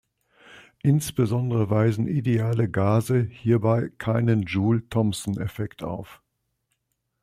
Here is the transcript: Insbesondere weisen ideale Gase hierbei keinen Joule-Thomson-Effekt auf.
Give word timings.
Insbesondere 0.81 1.69
weisen 1.69 2.07
ideale 2.07 2.67
Gase 2.67 3.21
hierbei 3.21 3.91
keinen 3.99 4.41
Joule-Thomson-Effekt 4.41 5.83
auf. 5.83 6.23